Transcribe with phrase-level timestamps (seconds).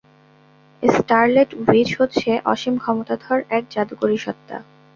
[0.83, 4.57] Scarlet Witch হচ্ছে অসীম ক্ষমতাধর এক জাদুকরী সত্তা।